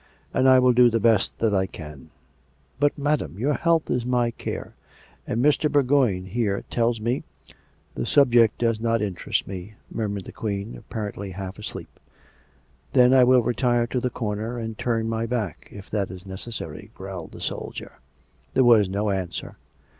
"And 0.33 0.49
I 0.49 0.57
will 0.57 0.73
do 0.73 0.89
the 0.89 0.99
best 0.99 1.37
that 1.37 1.53
I 1.53 1.67
can" 1.67 2.09
310 2.79 2.89
COME 2.89 3.05
RACK! 3.05 3.19
COME 3.19 3.25
ROPE!" 3.27 3.35
But, 3.37 3.37
madam, 3.39 3.39
your 3.39 3.53
health 3.53 3.91
is 3.91 4.03
my 4.03 4.31
care; 4.31 4.73
and 5.27 5.45
Mr, 5.45 5.71
Bour 5.71 5.83
goign 5.83 6.25
here 6.25 6.63
tells 6.71 6.99
me 6.99 7.21
""The 7.93 8.07
subject 8.07 8.57
does 8.57 8.79
not 8.79 9.03
interest 9.03 9.45
me," 9.47 9.75
murmured 9.91 10.25
the 10.25 10.31
Queen, 10.31 10.75
apparently 10.75 11.29
half 11.29 11.59
asleep." 11.59 11.99
But 12.93 13.13
I 13.13 13.23
will 13.23 13.43
retire 13.43 13.85
to 13.85 13.99
the 13.99 14.09
corner 14.09 14.57
and 14.57 14.75
turn 14.75 15.07
my 15.07 15.27
back, 15.27 15.69
if 15.71 15.87
that 15.91 16.09
is 16.09 16.25
necessary," 16.25 16.89
growled 16.95 17.33
the 17.33 17.39
soldier. 17.41 17.99
There 18.55 18.63
was 18.63 18.89
no 18.89 19.11
answer. 19.11 19.55